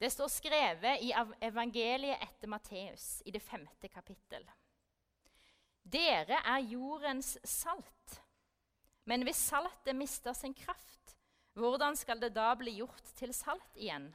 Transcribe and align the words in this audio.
Det 0.00 0.08
står 0.10 0.30
skrevet 0.32 1.02
i 1.04 1.12
evangeliet 1.44 2.22
etter 2.24 2.48
Matteus 2.48 3.20
i 3.28 3.34
det 3.34 3.42
femte 3.44 3.88
kapittel. 3.92 4.46
Dere 5.84 6.38
er 6.40 6.64
jordens 6.70 7.34
salt. 7.44 8.16
Men 9.04 9.26
hvis 9.26 9.42
saltet 9.50 9.96
mister 9.96 10.32
sin 10.36 10.54
kraft, 10.56 11.16
hvordan 11.52 11.96
skal 11.96 12.20
det 12.22 12.32
da 12.32 12.52
bli 12.56 12.78
gjort 12.78 13.12
til 13.18 13.34
salt 13.36 13.76
igjen? 13.76 14.08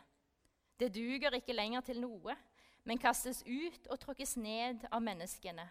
Det 0.79 0.89
duger 0.95 1.37
ikke 1.37 1.53
lenger 1.53 1.86
til 1.86 2.02
noe, 2.02 2.33
men 2.86 3.02
kastes 3.02 3.44
ut 3.46 3.86
og 3.90 3.99
tråkkes 4.02 4.36
ned 4.42 4.88
av 4.90 5.04
menneskene. 5.06 5.67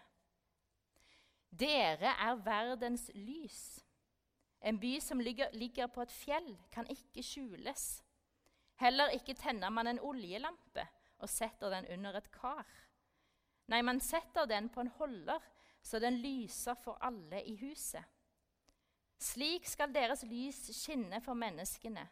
Dere 1.51 2.15
er 2.19 2.39
verdens 2.43 3.09
lys. 3.15 3.81
En 4.65 4.79
by 4.79 4.97
som 4.99 5.19
ligger, 5.19 5.87
på 5.87 6.01
et 6.01 6.11
fjell, 6.11 6.55
kan 6.71 6.87
ikke 6.89 7.23
skjules. 7.23 8.04
Heller 8.81 9.13
ikke 9.15 9.35
tenner 9.39 9.71
man 9.71 9.87
en 9.87 10.01
oljelampe 10.03 10.83
og 11.23 11.29
setter 11.31 11.71
den 11.71 11.87
under 11.95 12.17
et 12.19 12.31
kar. 12.33 12.67
Nei, 13.71 13.81
man 13.81 14.01
setter 14.03 14.45
den 14.49 14.67
på 14.69 14.83
en 14.83 14.91
holder, 14.99 15.39
så 15.81 15.99
den 15.99 16.19
lyser 16.21 16.75
for 16.83 16.99
alle 17.01 17.41
i 17.47 17.55
huset. 17.61 18.03
Slik 19.21 19.67
skal 19.69 19.93
deres 19.95 20.25
lys 20.27 20.59
skinne 20.75 21.21
for 21.23 21.37
menneskene, 21.39 22.03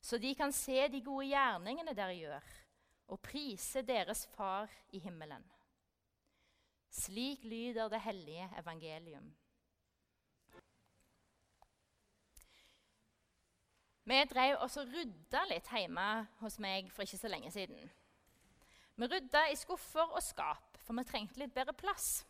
så 0.00 0.18
de 0.18 0.32
kan 0.38 0.54
se 0.54 0.86
de 0.88 1.02
gode 1.04 1.28
gjerningene 1.28 1.94
dere 1.94 2.16
gjør, 2.16 2.46
og 3.12 3.20
prise 3.22 3.82
deres 3.86 4.24
Far 4.34 4.72
i 4.96 5.02
himmelen. 5.04 5.44
Slik 6.90 7.44
lyder 7.44 7.90
det 7.92 8.00
hellige 8.00 8.48
evangelium. 8.58 9.28
Vi 14.06 14.18
drev 14.30 14.60
også 14.62 14.84
rydda 14.86 15.42
litt 15.50 15.66
hjemme 15.74 16.06
hos 16.38 16.60
meg 16.62 16.92
for 16.94 17.02
ikke 17.02 17.18
så 17.18 17.30
lenge 17.30 17.50
siden. 17.50 17.88
Vi 18.96 19.08
rydda 19.10 19.48
i 19.50 19.56
skuffer 19.58 20.06
og 20.06 20.22
skap, 20.22 20.78
for 20.78 20.94
vi 20.94 21.04
trengte 21.08 21.42
litt 21.42 21.54
bedre 21.56 21.74
plass. 21.74 22.20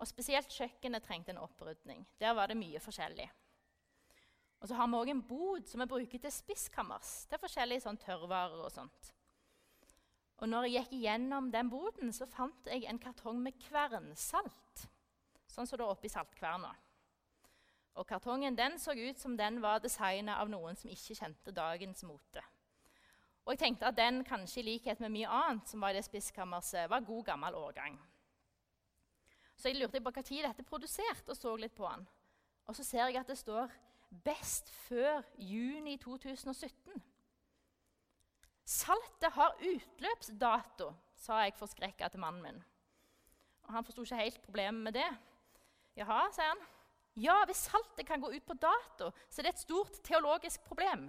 Og 0.00 0.08
Spesielt 0.08 0.48
kjøkkenet 0.52 1.04
trengte 1.04 1.34
en 1.34 1.42
opprydning. 1.44 2.06
Der 2.20 2.32
var 2.36 2.48
det 2.48 2.56
mye 2.56 2.80
forskjellig. 2.80 3.28
Og 4.60 4.70
så 4.70 4.78
har 4.78 4.88
vi 4.88 4.96
òg 4.98 5.12
en 5.12 5.22
bod 5.28 5.68
som 5.68 5.84
vi 5.84 5.88
bruker 5.90 6.20
til 6.22 6.32
spisskammers. 6.32 7.26
Det 7.28 7.36
er 7.36 7.44
forskjellige 7.44 7.84
sånn 7.84 8.00
tørrvarer 8.00 8.64
og 8.64 8.72
sånt. 8.72 9.12
Og 10.40 10.48
når 10.48 10.66
jeg 10.68 10.86
gikk 10.86 10.96
gjennom 11.04 11.52
den 11.52 11.68
boden, 11.72 12.12
så 12.12 12.28
fant 12.28 12.68
jeg 12.68 12.88
en 12.88 13.00
kartong 13.00 13.38
med 13.44 13.56
kvernsalt. 13.68 14.88
Sånn 15.48 15.68
som 15.68 15.76
det 15.76 15.84
er 15.84 15.92
oppe 15.92 16.08
i 16.08 16.12
Saltkverna. 16.12 16.72
Og 17.96 18.06
kartongen 18.06 18.56
den 18.56 18.78
så 18.78 18.92
ut 18.92 19.18
som 19.18 19.36
den 19.36 19.62
var 19.64 19.80
designa 19.80 20.36
av 20.42 20.50
noen 20.52 20.76
som 20.76 20.90
ikke 20.92 21.16
kjente 21.16 21.54
dagens 21.56 22.04
mote. 22.04 22.42
Og 23.46 23.54
jeg 23.54 23.62
tenkte 23.62 23.88
at 23.88 23.96
den 23.96 24.24
kanskje 24.26 24.60
i 24.60 24.66
likhet 24.72 25.00
med 25.00 25.14
mye 25.14 25.30
annet 25.30 25.70
som 25.70 25.80
var 25.80 25.94
i 25.94 25.96
det 25.96 26.04
spiskammerset, 26.04 26.90
var 26.90 27.06
god, 27.06 27.24
gammel 27.24 27.54
årgang. 27.54 27.96
Så 29.56 29.70
jeg 29.70 29.78
lurte 29.78 30.02
på 30.02 30.12
når 30.12 30.48
dette 30.48 30.62
er 30.62 30.68
produsert, 30.68 31.28
og 31.28 31.36
så 31.36 31.56
litt 31.56 31.74
på 31.74 31.88
den. 31.88 32.06
Og 32.66 32.76
så 32.76 32.84
ser 32.84 33.06
jeg 33.06 33.20
at 33.20 33.28
det 33.28 33.38
står 33.38 33.70
'best 34.24 34.70
før 34.70 35.22
juni 35.38 35.96
2017'. 35.96 37.00
Saltet 38.64 39.32
har 39.32 39.56
utløpsdato, 39.62 40.92
sa 41.14 41.38
jeg 41.44 41.54
forskrekka 41.54 42.08
til 42.08 42.20
mannen 42.20 42.42
min. 42.42 42.64
Og 43.62 43.72
Han 43.72 43.84
forsto 43.84 44.02
ikke 44.02 44.16
helt 44.16 44.42
problemet 44.42 44.82
med 44.82 44.92
det. 44.92 45.18
Jaha, 45.96 46.32
sier 46.32 46.48
han. 46.48 46.75
Ja, 47.16 47.38
hvis 47.48 47.64
saltet 47.70 48.04
kan 48.06 48.20
gå 48.20 48.28
ut 48.34 48.44
på 48.46 48.54
dato, 48.60 49.10
så 49.28 49.40
er 49.40 49.48
det 49.48 49.54
et 49.54 49.64
stort 49.64 50.02
teologisk 50.04 50.64
problem, 50.68 51.08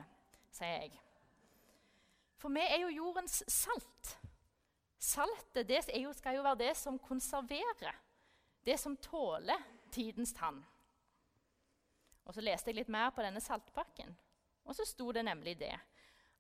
sier 0.56 0.86
jeg. 0.86 0.94
For 2.40 2.54
vi 2.54 2.64
er 2.64 2.80
jo 2.86 2.94
jordens 2.94 3.42
salt. 3.52 4.14
Saltet 4.98 5.70
jo, 6.00 6.14
skal 6.16 6.38
jo 6.38 6.46
være 6.46 6.62
det 6.64 6.72
som 6.80 7.00
konserverer, 7.00 8.00
det 8.66 8.80
som 8.80 8.96
tåler 8.98 9.60
tidens 9.92 10.34
tann. 10.34 10.64
Og 12.26 12.34
Så 12.34 12.42
leste 12.42 12.72
jeg 12.72 12.82
litt 12.82 12.92
mer 12.92 13.12
på 13.12 13.24
denne 13.24 13.44
saltpakken, 13.44 14.16
og 14.68 14.76
så 14.76 14.86
sto 14.88 15.12
det 15.12 15.24
nemlig 15.28 15.58
det 15.60 15.76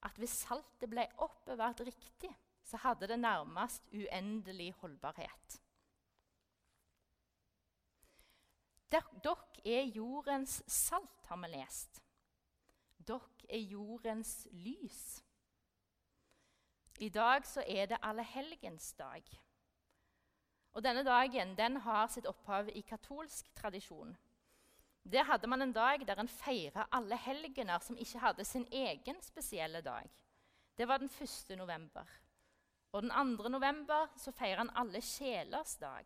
at 0.05 0.19
hvis 0.19 0.43
saltet 0.45 0.89
ble 0.91 1.07
oppbevart 1.23 1.79
riktig, 1.87 2.29
så 2.63 2.77
hadde 2.83 3.07
det 3.07 3.19
nærmest 3.19 3.87
uendelig 3.95 4.73
holdbarhet. 4.81 5.59
Dere 8.91 9.35
er 9.65 9.89
jordens 9.91 10.61
salt, 10.67 11.25
har 11.27 11.39
vi 11.43 11.47
lest. 11.51 12.03
Dere 12.97 13.49
er 13.49 13.59
jordens 13.59 14.47
lys. 14.51 15.23
I 16.99 17.09
dag 17.09 17.45
så 17.45 17.63
er 17.67 17.85
det 17.85 17.99
allehelgensdag. 18.01 19.23
Og 20.73 20.83
denne 20.83 21.03
dagen 21.03 21.55
den 21.57 21.77
har 21.81 22.07
sitt 22.07 22.25
opphav 22.29 22.69
i 22.73 22.81
katolsk 22.81 23.49
tradisjon. 23.55 24.15
Der 25.03 25.23
hadde 25.23 25.47
man 25.47 25.61
en 25.61 25.73
dag 25.73 26.07
der 26.07 26.19
en 26.19 26.27
feira 26.27 26.87
alle 26.91 27.17
helgener 27.17 27.79
som 27.79 27.97
ikke 27.97 28.19
hadde 28.19 28.45
sin 28.45 28.67
egen 28.71 29.21
spesielle 29.21 29.81
dag. 29.81 30.09
Det 30.77 30.87
var 30.87 30.97
den 30.97 31.09
1. 31.09 31.57
november. 31.57 32.05
Og 32.91 33.01
den 33.01 33.37
2. 33.37 33.49
november 33.49 34.07
så 34.17 34.31
feirer 34.31 34.57
han 34.57 34.73
alle 34.75 35.01
sjelers 35.01 35.75
dag. 35.75 36.05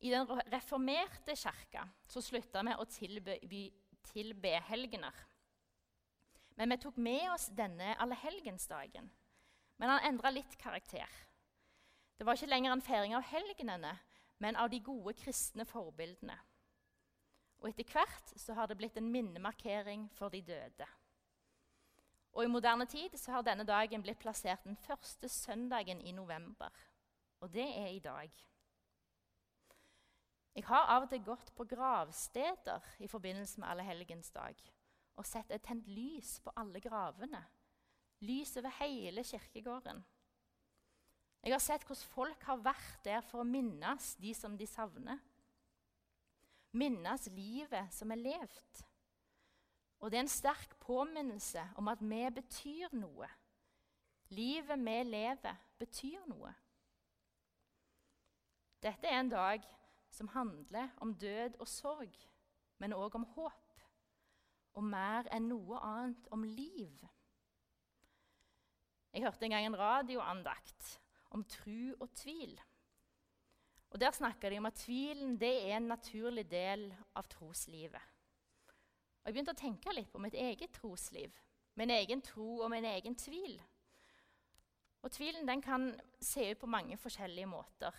I 0.00 0.10
den 0.10 0.26
reformerte 0.48 1.36
kirka 1.36 1.84
slutta 2.08 2.62
vi 2.64 2.76
å 2.76 2.86
tilbe, 2.88 3.36
tilbe 4.12 4.52
helgener. 4.70 5.16
Men 6.56 6.72
vi 6.72 6.78
tok 6.80 6.96
med 6.96 7.26
oss 7.32 7.48
denne 7.56 7.94
allehelgensdagen. 8.00 9.10
Men 9.76 9.92
han 9.94 10.06
endra 10.10 10.32
litt 10.32 10.56
karakter. 10.60 11.08
Det 12.16 12.26
var 12.28 12.36
ikke 12.36 12.50
lenger 12.50 12.72
en 12.74 12.84
feiring 12.84 13.14
av 13.16 13.24
helgenene, 13.28 13.94
men 14.40 14.56
av 14.56 14.68
de 14.72 14.80
gode 14.84 15.14
kristne 15.20 15.64
forbildene. 15.68 16.36
Og 17.60 17.68
etter 17.68 17.88
hvert 17.92 18.32
så 18.40 18.56
har 18.56 18.68
det 18.68 18.76
blitt 18.80 18.96
en 18.96 19.08
minnemarkering 19.12 20.06
for 20.16 20.32
de 20.32 20.40
døde. 20.44 20.88
Og 22.32 22.44
I 22.44 22.52
moderne 22.52 22.86
tid 22.88 23.16
så 23.20 23.34
har 23.34 23.44
denne 23.44 23.66
dagen 23.68 24.04
blitt 24.04 24.20
plassert 24.20 24.64
den 24.64 24.76
første 24.80 25.28
søndagen 25.28 26.00
i 26.00 26.12
november. 26.16 26.72
Og 27.40 27.52
det 27.52 27.66
er 27.68 27.90
i 27.92 28.04
dag. 28.04 28.30
Jeg 30.54 30.66
har 30.66 30.88
av 30.90 31.06
og 31.06 31.12
til 31.12 31.22
gått 31.24 31.52
på 31.54 31.66
gravsteder 31.70 32.86
i 32.98 33.08
forbindelse 33.10 33.60
med 33.62 33.70
Allehelgensdag 33.70 34.58
og 35.20 35.26
sett 35.28 35.50
et 35.52 35.62
tent 35.62 35.86
lys 35.90 36.38
på 36.42 36.52
alle 36.58 36.80
gravene. 36.82 37.42
Lys 38.24 38.56
over 38.60 38.72
hele 38.80 39.24
kirkegården. 39.24 40.00
Jeg 41.40 41.54
har 41.54 41.62
sett 41.64 41.84
hvordan 41.86 42.12
folk 42.12 42.46
har 42.48 42.62
vært 42.64 43.04
der 43.04 43.22
for 43.24 43.42
å 43.42 43.48
minnes 43.48 44.14
de 44.20 44.32
som 44.36 44.56
de 44.60 44.66
savner. 44.68 45.20
Minnes 46.76 47.26
livet 47.32 47.94
som 47.94 48.12
er 48.12 48.20
levd. 48.20 48.82
Og 50.00 50.10
det 50.10 50.18
er 50.18 50.24
en 50.24 50.32
sterk 50.32 50.76
påminnelse 50.80 51.62
om 51.80 51.88
at 51.92 52.02
vi 52.04 52.20
betyr 52.36 52.92
noe. 52.96 53.28
Livet 54.30 54.78
vi 54.78 54.96
lever, 55.08 55.56
betyr 55.80 56.24
noe. 56.30 56.52
Dette 58.80 59.08
er 59.08 59.20
en 59.20 59.32
dag 59.32 59.64
som 60.10 60.28
handler 60.28 60.88
om 60.96 61.14
død 61.14 61.58
og 61.60 61.68
sorg, 61.68 62.16
men 62.78 62.94
òg 62.96 63.14
om 63.14 63.26
håp. 63.36 63.66
Og 64.78 64.84
mer 64.86 65.26
enn 65.34 65.48
noe 65.50 65.78
annet 65.82 66.28
om 66.30 66.44
liv. 66.46 67.00
Jeg 69.10 69.24
hørte 69.24 69.44
en 69.44 69.54
gang 69.56 69.66
en 69.66 69.78
radioandakt 69.78 71.00
om 71.34 71.42
tru 71.44 71.94
og 71.98 72.12
tvil. 72.14 72.54
Og 73.90 74.00
Der 74.00 74.10
snakka 74.10 74.50
de 74.50 74.58
om 74.58 74.66
at 74.66 74.78
tvilen 74.78 75.42
er 75.42 75.76
en 75.76 75.88
naturlig 75.90 76.50
del 76.50 76.94
av 77.14 77.26
troslivet. 77.28 78.02
Og 79.20 79.26
Jeg 79.26 79.34
begynte 79.34 79.52
å 79.52 79.58
tenke 79.58 79.92
litt 79.92 80.12
på 80.12 80.22
mitt 80.22 80.34
eget 80.34 80.72
trosliv, 80.72 81.34
min 81.74 81.90
egen 81.90 82.22
tro 82.22 82.60
og 82.62 82.70
min 82.70 82.84
egen 82.84 83.16
tvil. 83.18 83.60
Og 85.02 85.12
Tvilen 85.12 85.62
kan 85.62 86.00
se 86.20 86.50
ut 86.50 86.58
på 86.58 86.66
mange 86.66 86.96
forskjellige 86.96 87.46
måter. 87.46 87.94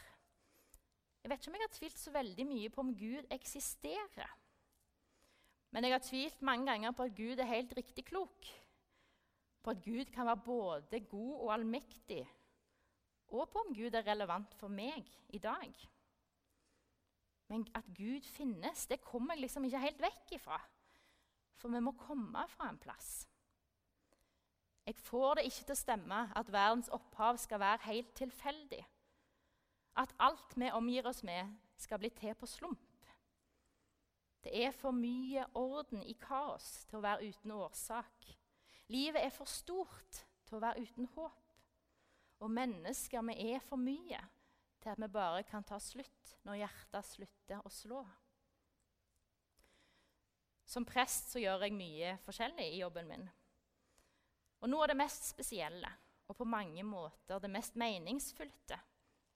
Jeg 1.22 1.30
vet 1.30 1.42
ikke 1.42 1.52
om 1.52 1.58
jeg 1.58 1.68
har 1.68 1.76
tvilt 1.78 2.00
så 2.02 2.12
veldig 2.16 2.46
mye 2.50 2.70
på 2.74 2.82
om 2.82 2.96
Gud 2.98 3.28
eksisterer. 3.32 4.36
Men 5.72 5.86
jeg 5.86 5.94
har 5.94 6.04
tvilt 6.04 6.42
mange 6.42 6.68
ganger 6.68 6.92
på 6.92 7.08
at 7.08 7.16
Gud 7.16 7.40
er 7.40 7.50
helt 7.50 7.74
riktig 7.78 8.06
klok. 8.10 8.50
På 9.64 9.72
at 9.72 9.84
Gud 9.86 10.10
kan 10.12 10.26
være 10.26 10.44
både 10.46 11.00
god 11.00 11.34
og 11.38 11.54
allmektig. 11.54 12.26
Og 13.32 13.50
på 13.50 13.62
om 13.64 13.74
Gud 13.76 13.96
er 13.96 14.08
relevant 14.08 14.54
for 14.60 14.68
meg 14.68 15.08
i 15.30 15.40
dag. 15.40 15.72
Men 17.52 17.68
at 17.76 17.88
Gud 17.96 18.26
finnes, 18.28 18.88
det 18.88 19.04
kommer 19.04 19.36
jeg 19.36 19.46
liksom 19.46 19.68
ikke 19.68 19.86
helt 19.86 20.02
vekk 20.02 20.38
ifra. 20.40 20.58
For 21.60 21.70
vi 21.70 21.80
må 21.84 21.94
komme 22.00 22.48
fra 22.50 22.70
en 22.72 22.80
plass. 22.82 23.28
Jeg 24.88 24.96
får 24.98 25.36
det 25.38 25.46
ikke 25.46 25.66
til 25.68 25.76
å 25.76 25.80
stemme 25.80 26.22
at 26.36 26.52
verdens 26.52 26.90
opphav 26.92 27.38
skal 27.38 27.62
være 27.62 27.86
helt 27.86 28.16
tilfeldig. 28.18 28.82
At 30.00 30.14
alt 30.20 30.56
vi 30.56 30.72
omgir 30.72 31.08
oss 31.08 31.24
med, 31.24 31.52
skal 31.78 32.00
bli 32.00 32.10
til 32.16 32.36
på 32.38 32.48
slump. 32.48 32.80
Det 34.42 34.54
er 34.66 34.72
for 34.74 34.96
mye 34.96 35.44
orden 35.58 36.02
i 36.04 36.16
kaos 36.18 36.86
til 36.90 36.98
å 36.98 37.04
være 37.06 37.30
uten 37.30 37.54
årsak. 37.54 38.30
Livet 38.90 39.22
er 39.22 39.34
for 39.34 39.50
stort 39.50 40.24
til 40.48 40.58
å 40.58 40.62
være 40.64 40.82
uten 40.82 41.10
håp. 41.16 41.52
Og 42.42 42.50
mennesker, 42.50 43.22
vi 43.30 43.52
er 43.54 43.62
for 43.62 43.78
mye 43.78 44.22
til 44.82 44.90
at 44.90 45.02
vi 45.02 45.12
bare 45.14 45.44
kan 45.46 45.64
ta 45.64 45.78
slutt 45.80 46.36
når 46.48 46.64
hjertet 46.64 47.06
slutter 47.06 47.62
å 47.62 47.74
slå. 47.74 48.02
Som 50.66 50.88
prest 50.88 51.34
så 51.34 51.42
gjør 51.42 51.68
jeg 51.68 51.76
mye 51.78 52.16
forskjellig 52.26 52.66
i 52.72 52.80
jobben 52.82 53.10
min. 53.12 53.28
Og 54.62 54.70
Noe 54.72 54.86
av 54.86 54.94
det 54.94 54.98
mest 55.02 55.28
spesielle 55.30 55.90
og 56.32 56.38
på 56.40 56.48
mange 56.48 56.84
måter 56.88 57.42
det 57.44 57.52
mest 57.52 57.76
meningsfylte, 57.76 58.78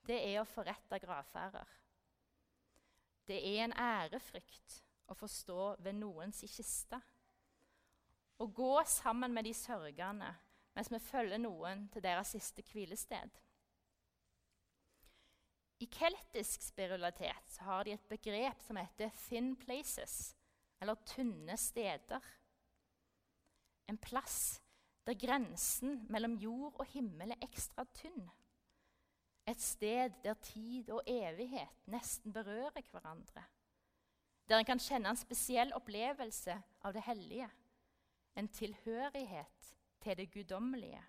det 0.07 0.17
er 0.21 0.41
å 0.41 0.49
forrette 0.49 0.99
gravferder. 1.01 1.67
Det 3.25 3.37
er 3.41 3.63
en 3.65 3.73
ærefrykt 3.73 4.81
å 5.09 5.17
få 5.17 5.29
stå 5.29 5.75
ved 5.81 5.97
noens 5.97 6.43
kiste. 6.49 6.99
Å 8.37 8.45
gå 8.51 8.73
sammen 8.89 9.33
med 9.33 9.47
de 9.47 9.53
sørgende 9.55 10.29
mens 10.75 10.91
vi 10.91 10.99
følger 10.99 11.39
noen 11.39 11.85
til 11.93 12.03
deres 12.03 12.33
siste 12.35 12.63
hvilested. 12.67 13.31
I 15.79 15.87
keltisk 15.91 16.63
spiritualitet 16.63 17.57
har 17.67 17.83
de 17.83 17.95
et 17.95 18.09
begrep 18.09 18.61
som 18.63 18.77
heter 18.79 19.09
'thin 19.09 19.55
places', 19.55 20.35
eller 20.81 20.95
tynne 21.05 21.57
steder. 21.57 22.21
En 23.87 23.97
plass 23.97 24.61
der 25.05 25.13
grensen 25.13 26.05
mellom 26.09 26.35
jord 26.35 26.73
og 26.79 26.85
himmel 26.85 27.31
er 27.31 27.43
ekstra 27.43 27.85
tynn. 27.93 28.31
Et 29.47 29.61
sted 29.61 30.13
der 30.23 30.33
tid 30.41 30.89
og 30.89 31.03
evighet 31.07 31.87
nesten 31.91 32.33
berører 32.33 32.81
hverandre. 32.91 33.43
Der 34.49 34.57
en 34.57 34.65
kan 34.65 34.81
kjenne 34.81 35.09
en 35.09 35.19
spesiell 35.19 35.73
opplevelse 35.73 36.55
av 36.81 36.93
det 36.93 37.03
hellige. 37.05 37.49
En 38.35 38.47
tilhørighet 38.47 39.71
til 40.01 40.17
det 40.17 40.31
guddommelige. 40.31 41.03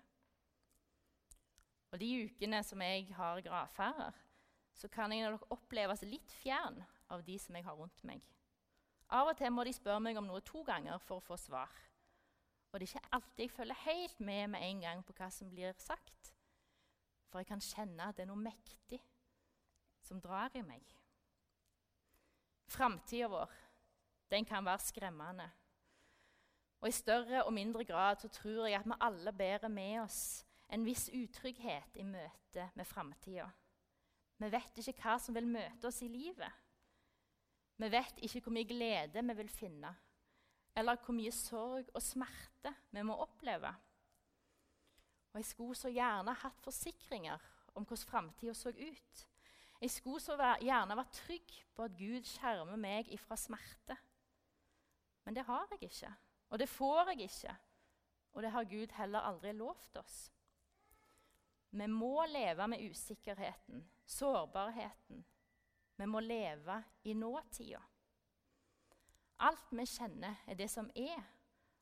Og 1.91 1.99
De 1.99 2.09
ukene 2.25 2.63
som 2.63 2.81
jeg 2.81 3.13
har 3.15 3.41
gravferder, 3.41 4.11
så 4.73 4.87
kan 4.87 5.11
jeg 5.11 5.31
nok 5.31 5.45
oppleves 5.49 6.01
litt 6.05 6.31
fjern 6.41 6.83
av 7.09 7.23
de 7.25 7.37
som 7.39 7.55
jeg 7.55 7.65
har 7.65 7.77
rundt 7.77 8.03
meg. 8.03 8.21
Av 9.09 9.29
og 9.31 9.37
til 9.39 9.53
må 9.55 9.63
de 9.63 9.73
spørre 9.73 10.03
meg 10.03 10.17
om 10.19 10.27
noe 10.27 10.43
to 10.45 10.61
ganger 10.67 10.99
for 10.99 11.17
å 11.17 11.25
få 11.25 11.37
svar. 11.39 11.71
Og 12.71 12.79
det 12.79 12.89
er 12.89 12.97
ikke 12.97 13.15
alltid 13.15 13.43
jeg 13.45 13.53
følger 13.55 13.83
helt 13.85 14.19
med 14.19 14.47
med 14.53 14.65
en 14.67 14.81
gang 14.83 15.03
på 15.05 15.15
hva 15.17 15.29
som 15.31 15.49
blir 15.49 15.73
sagt. 15.79 16.16
For 17.27 17.39
jeg 17.39 17.49
kan 17.49 17.63
kjenne 17.63 18.09
at 18.09 18.17
det 18.17 18.25
er 18.25 18.31
noe 18.31 18.41
mektig 18.41 18.99
som 20.03 20.21
drar 20.23 20.53
i 20.55 20.63
meg. 20.63 20.83
Framtida 22.71 23.29
vår 23.31 23.53
den 24.31 24.45
kan 24.45 24.65
være 24.65 24.83
skremmende. 24.83 25.47
Og 26.81 26.89
I 26.89 26.95
større 26.95 27.45
og 27.45 27.53
mindre 27.53 27.85
grad 27.87 28.19
så 28.21 28.27
tror 28.27 28.67
jeg 28.67 28.79
at 28.79 28.85
vi 28.85 28.99
alle 29.01 29.33
bærer 29.33 29.71
med 29.71 30.01
oss 30.01 30.45
en 30.69 30.83
viss 30.85 31.07
utrygghet 31.09 31.95
i 31.95 32.03
møte 32.03 32.69
med 32.75 32.85
framtida. 32.85 33.47
Vi 34.37 34.49
vet 34.51 34.81
ikke 34.81 34.99
hva 35.01 35.15
som 35.21 35.35
vil 35.35 35.47
møte 35.49 35.87
oss 35.89 36.01
i 36.05 36.11
livet. 36.11 36.51
Vi 37.77 37.89
vet 37.91 38.19
ikke 38.25 38.41
hvor 38.43 38.53
mye 38.53 38.69
glede 38.69 39.23
vi 39.23 39.35
vil 39.37 39.49
finne, 39.49 39.93
eller 40.77 40.99
hvor 41.01 41.15
mye 41.17 41.33
sorg 41.33 41.89
og 41.93 42.03
smerte 42.03 42.73
vi 42.93 43.03
må 43.05 43.15
oppleve. 43.21 43.71
Og 45.37 45.41
Jeg 45.43 45.45
skulle 45.45 45.75
så 45.77 45.89
gjerne 45.93 46.33
hatt 46.33 46.61
forsikringer 46.65 47.41
om 47.77 47.83
hvordan 47.85 48.09
framtida 48.09 48.53
så 48.57 48.69
ut. 48.69 49.19
Jeg 49.81 49.91
skulle 49.93 50.19
så 50.19 50.33
gjerne 50.57 50.95
vært 50.97 51.11
trygg 51.13 51.51
på 51.75 51.83
at 51.85 51.97
Gud 51.99 52.25
skjermer 52.25 52.79
meg 52.81 53.11
ifra 53.13 53.35
smerte. 53.37 53.93
Men 55.27 55.35
det 55.37 55.43
har 55.45 55.67
jeg 55.75 55.91
ikke, 55.91 56.09
og 56.49 56.57
det 56.57 56.69
får 56.69 57.11
jeg 57.11 57.27
ikke. 57.27 57.53
Og 58.33 58.41
det 58.41 58.51
har 58.51 58.63
Gud 58.71 58.95
heller 58.97 59.27
aldri 59.29 59.51
lovt 59.53 59.99
oss. 60.01 60.15
Vi 61.69 61.87
må 61.87 62.25
leve 62.25 62.67
med 62.67 62.89
usikkerheten, 62.89 63.83
sårbarheten. 64.05 65.21
Vi 66.01 66.05
må 66.05 66.19
leve 66.19 66.79
i 67.03 67.13
nåtida. 67.13 67.83
Alt 69.37 69.69
vi 69.69 69.85
kjenner, 69.85 70.41
er 70.47 70.57
det 70.57 70.69
som 70.73 70.89
er, 70.95 71.21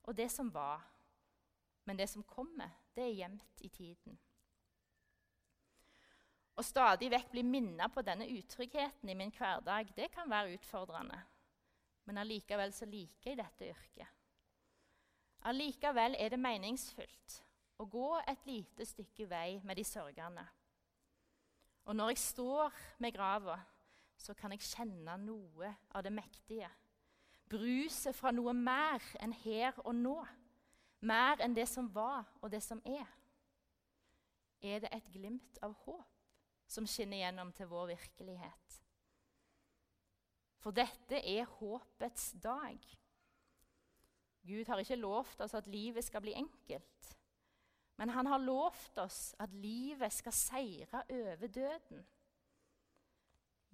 og 0.04 0.18
det 0.18 0.28
som 0.32 0.52
var. 0.54 0.84
Men 1.86 1.98
det 1.98 2.10
som 2.10 2.24
kommer, 2.24 2.72
det 2.96 3.04
er 3.06 3.18
gjemt 3.20 3.62
i 3.62 3.70
tiden. 3.70 4.18
Å 6.56 6.64
stadig 6.64 7.10
vekk 7.12 7.32
bli 7.34 7.44
minnet 7.44 7.92
på 7.92 8.02
denne 8.06 8.28
utryggheten 8.32 9.10
i 9.12 9.16
min 9.18 9.34
hverdag, 9.36 9.92
det 9.96 10.08
kan 10.14 10.30
være 10.32 10.56
utfordrende. 10.56 11.18
Men 12.08 12.22
allikevel 12.22 12.72
så 12.74 12.88
liker 12.88 13.34
jeg 13.34 13.42
dette 13.42 13.72
yrket. 13.74 14.12
Allikevel 15.46 16.16
er 16.18 16.32
det 16.32 16.42
meningsfullt 16.42 17.40
å 17.78 17.86
gå 17.92 18.12
et 18.24 18.48
lite 18.48 18.88
stykke 18.88 19.28
vei 19.30 19.60
med 19.68 19.78
de 19.78 19.84
sørgende. 19.86 20.46
Og 21.86 21.98
når 21.98 22.14
jeg 22.14 22.24
står 22.24 22.80
med 23.04 23.14
grava, 23.14 23.60
så 24.18 24.34
kan 24.34 24.56
jeg 24.56 24.64
kjenne 24.66 25.18
noe 25.22 25.70
av 25.92 26.06
det 26.06 26.14
mektige. 26.16 26.70
Bruset 27.52 28.16
fra 28.18 28.32
noe 28.34 28.56
mer 28.58 29.04
enn 29.22 29.36
her 29.44 29.76
og 29.84 29.94
nå. 30.00 30.16
Mer 31.00 31.42
enn 31.44 31.56
det 31.56 31.68
som 31.70 31.90
var, 31.94 32.26
og 32.42 32.52
det 32.52 32.64
som 32.64 32.82
er. 32.86 33.08
Er 34.62 34.80
det 34.82 34.92
et 34.96 35.12
glimt 35.14 35.60
av 35.64 35.76
håp 35.86 36.12
som 36.68 36.88
skinner 36.90 37.22
gjennom 37.22 37.52
til 37.54 37.70
vår 37.70 37.92
virkelighet? 37.94 38.80
For 40.64 40.74
dette 40.74 41.20
er 41.20 41.46
håpets 41.60 42.32
dag. 42.42 42.80
Gud 44.46 44.66
har 44.70 44.82
ikke 44.82 44.98
lovt 44.98 45.42
oss 45.46 45.54
at 45.58 45.68
livet 45.70 46.06
skal 46.06 46.24
bli 46.26 46.34
enkelt. 46.38 47.12
Men 47.98 48.10
han 48.10 48.28
har 48.28 48.42
lovt 48.42 48.98
oss 48.98 49.36
at 49.40 49.54
livet 49.54 50.14
skal 50.14 50.34
seire 50.34 51.04
over 51.10 51.48
døden. 51.48 52.06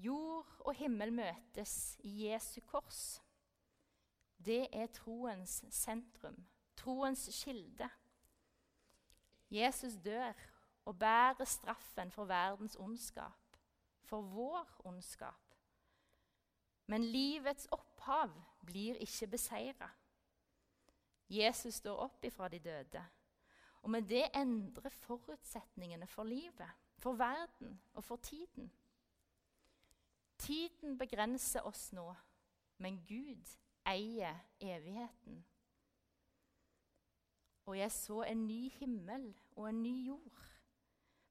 Jord 0.01 0.47
og 0.59 0.75
himmel 0.75 1.13
møtes 1.13 1.95
i 2.03 2.27
Jesu 2.27 2.59
kors. 2.65 3.21
Det 4.37 4.65
er 4.73 4.91
troens 4.93 5.61
sentrum 5.69 6.39
troens 6.75 7.43
kilde. 7.43 7.89
Jesus 9.51 9.93
dør 10.05 10.33
og 10.85 10.99
bærer 10.99 11.43
straffen 11.45 12.11
for 12.11 12.25
verdens 12.25 12.75
ondskap, 12.75 13.57
for 14.03 14.21
vår 14.21 14.81
ondskap. 14.85 15.55
Men 16.87 17.03
livets 17.03 17.67
opphav 17.71 18.31
blir 18.65 18.95
ikke 18.95 19.27
beseira. 19.27 19.89
Jesus 21.29 21.73
står 21.73 21.97
opp 21.97 22.23
ifra 22.25 22.47
de 22.47 22.59
døde. 22.59 23.03
Og 23.81 23.89
med 23.89 24.01
det 24.01 24.27
endrer 24.35 24.89
forutsetningene 24.89 26.07
for 26.07 26.23
livet, 26.23 26.69
for 26.97 27.13
verden 27.13 27.81
og 27.93 28.03
for 28.03 28.15
tiden. 28.15 28.71
Tiden 30.37 30.97
begrenser 30.97 31.61
oss 31.61 31.91
nå, 31.93 32.13
men 32.77 33.05
Gud 33.07 33.57
eier 33.85 34.35
evigheten 34.59 35.45
og 37.71 37.77
jeg 37.77 37.91
så 37.91 38.23
en 38.27 38.47
ny 38.47 38.71
himmel 38.71 39.29
og 39.55 39.69
en 39.69 39.83
ny 39.83 39.93
jord. 40.07 40.39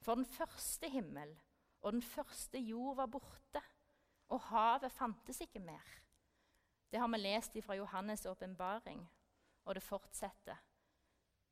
For 0.00 0.14
den 0.14 0.24
første 0.24 0.88
himmel 0.88 1.34
og 1.80 1.92
den 1.92 2.02
første 2.02 2.58
jord 2.58 2.96
var 2.96 3.06
borte, 3.06 3.60
og 4.28 4.40
havet 4.40 4.92
fantes 4.92 5.40
ikke 5.40 5.60
mer. 5.60 5.84
Det 6.92 7.00
har 7.00 7.08
vi 7.08 7.16
lest 7.16 7.58
fra 7.64 7.76
Johannes' 7.76 8.28
åpenbaring, 8.28 9.10
og 9.64 9.74
det 9.74 9.82
fortsetter. 9.82 10.56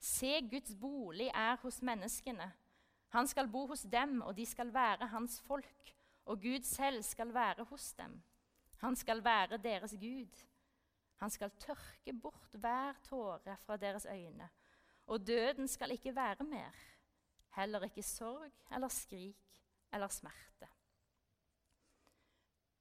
Se, 0.00 0.48
Guds 0.50 0.74
bolig 0.80 1.30
er 1.34 1.56
hos 1.56 1.82
menneskene. 1.82 2.52
Han 3.08 3.26
skal 3.26 3.48
bo 3.48 3.66
hos 3.66 3.82
dem, 3.92 4.22
og 4.22 4.36
de 4.36 4.46
skal 4.46 4.74
være 4.74 5.06
hans 5.06 5.40
folk. 5.40 5.94
Og 6.24 6.40
Gud 6.40 6.62
selv 6.62 7.02
skal 7.02 7.34
være 7.34 7.64
hos 7.64 7.92
dem. 7.92 8.22
Han 8.76 8.96
skal 8.96 9.24
være 9.24 9.56
deres 9.56 9.96
Gud. 10.00 10.44
Han 11.16 11.30
skal 11.30 11.50
tørke 11.50 12.12
bort 12.12 12.54
hver 12.54 12.92
tåre 13.02 13.56
fra 13.56 13.76
deres 13.76 14.06
øyne 14.10 14.48
og 15.08 15.26
døden 15.26 15.68
skal 15.68 15.90
ikke 15.90 16.14
være 16.14 16.44
mer. 16.44 16.74
Heller 17.56 17.82
ikke 17.88 18.02
sorg 18.02 18.52
eller 18.72 18.88
skrik 18.88 19.62
eller 19.92 20.08
smerte. 20.08 20.68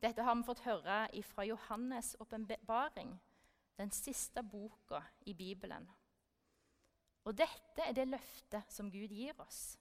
Dette 0.02 0.24
har 0.24 0.36
vi 0.36 0.46
fått 0.46 0.66
høre 0.68 1.24
fra 1.24 1.46
Johannes' 1.48 2.16
åpenbaring, 2.20 3.16
den 3.78 3.92
siste 3.92 4.44
boka 4.44 5.02
i 5.26 5.34
Bibelen. 5.34 5.88
Og 7.24 7.38
dette 7.38 7.82
er 7.82 7.96
det 7.96 8.08
løftet 8.08 8.70
som 8.72 8.92
Gud 8.92 9.10
gir 9.10 9.40
oss. 9.42 9.80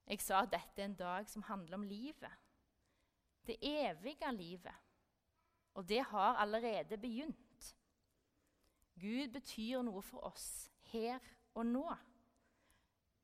Jeg 0.06 0.22
sa 0.22 0.44
at 0.44 0.52
dette 0.52 0.82
er 0.82 0.86
en 0.86 0.98
dag 0.98 1.28
som 1.28 1.42
handler 1.42 1.80
om 1.80 1.82
livet. 1.82 2.32
Det 3.46 3.58
evige 3.62 4.32
livet. 4.32 4.85
Og 5.76 5.84
det 5.88 6.02
har 6.08 6.40
allerede 6.40 6.96
begynt. 6.98 7.76
Gud 9.00 9.28
betyr 9.32 9.82
noe 9.84 10.00
for 10.02 10.24
oss 10.24 10.70
her 10.88 11.20
og 11.54 11.66
nå. 11.68 11.88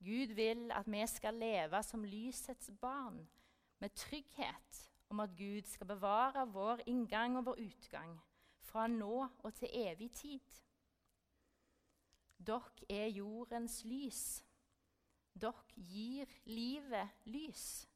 Gud 0.04 0.34
vil 0.36 0.66
at 0.74 0.88
vi 0.90 1.06
skal 1.08 1.38
leve 1.40 1.80
som 1.86 2.04
lysets 2.04 2.70
barn, 2.80 3.22
med 3.78 3.94
trygghet 3.96 4.82
om 5.10 5.20
at 5.20 5.32
Gud 5.38 5.64
skal 5.66 5.86
bevare 5.86 6.44
vår 6.52 6.84
inngang 6.86 7.38
og 7.38 7.46
vår 7.46 7.62
utgang, 7.64 8.12
fra 8.60 8.86
nå 8.86 9.26
og 9.38 9.54
til 9.54 9.72
evig 9.72 10.10
tid. 10.12 10.60
Dere 12.36 12.86
er 12.90 13.08
jordens 13.14 13.80
lys. 13.84 14.42
Dere 15.32 15.82
gir 15.88 16.30
livet 16.44 17.24
lys. 17.24 17.88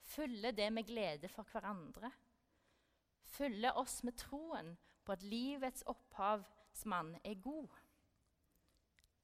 Fyller 0.00 0.50
det 0.50 0.72
med 0.72 0.86
glede 0.88 1.28
for 1.28 1.46
hverandre. 1.52 2.10
Fyller 3.34 3.76
oss 3.76 4.02
med 4.04 4.14
troen 4.18 4.76
på 5.04 5.12
at 5.12 5.22
livets 5.22 5.82
opphavsmann 5.90 7.16
er 7.24 7.34
god. 7.42 7.68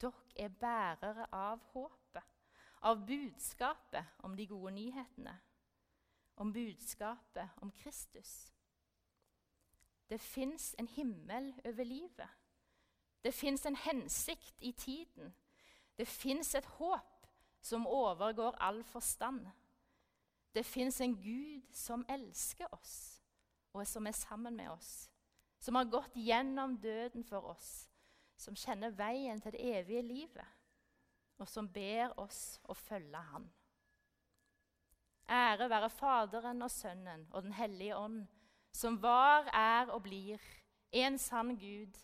Dere 0.01 0.13
er 0.37 0.49
bærere 0.49 1.27
av 1.37 1.61
håpet, 1.75 2.25
av 2.83 3.05
budskapet 3.07 4.05
om 4.25 4.37
de 4.37 4.47
gode 4.47 4.73
nyhetene, 4.75 5.37
om 6.37 6.53
budskapet 6.53 7.61
om 7.63 7.71
Kristus. 7.71 8.53
Det 10.11 10.21
fins 10.21 10.75
en 10.79 10.89
himmel 10.89 11.55
over 11.65 11.85
livet. 11.85 12.29
Det 13.25 13.35
fins 13.35 13.67
en 13.67 13.77
hensikt 13.77 14.55
i 14.61 14.73
tiden. 14.73 15.35
Det 15.99 16.09
fins 16.09 16.55
et 16.55 16.65
håp 16.65 17.27
som 17.61 17.87
overgår 17.87 18.57
all 18.59 18.85
forstand. 18.85 19.47
Det 20.55 20.67
fins 20.67 21.01
en 21.01 21.15
Gud 21.23 21.63
som 21.73 22.05
elsker 22.09 22.67
oss, 22.75 23.20
og 23.73 23.87
som 23.87 24.07
er 24.07 24.17
sammen 24.17 24.57
med 24.57 24.71
oss. 24.71 25.11
Som 25.61 25.77
har 25.77 25.91
gått 25.93 26.17
gjennom 26.17 26.79
døden 26.81 27.25
for 27.25 27.53
oss, 27.53 27.89
som 28.37 28.57
kjenner 28.57 28.95
veien 28.97 29.41
til 29.41 29.53
det 29.53 29.65
evige 29.77 30.03
livet, 30.03 30.57
og 31.41 31.49
som 31.49 31.69
ber 31.69 32.15
oss 32.21 32.59
å 32.69 32.77
følge 32.77 33.21
Han. 33.33 33.49
Ære 35.31 35.69
være 35.71 35.91
Faderen 35.91 36.63
og 36.63 36.71
Sønnen 36.71 37.29
og 37.31 37.43
Den 37.43 37.53
hellige 37.53 37.97
ånd, 37.97 38.25
som 38.73 38.97
var, 39.03 39.51
er 39.55 39.93
og 39.93 40.03
blir 40.03 40.41
en 40.93 41.19
sann 41.19 41.55
Gud 41.59 41.99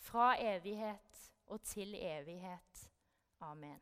fra 0.00 0.32
evighet 0.40 1.30
og 1.46 1.60
til 1.62 1.94
evighet. 1.94 2.90
Amen. 3.40 3.80